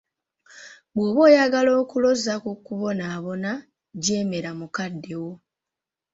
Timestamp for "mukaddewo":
4.59-5.31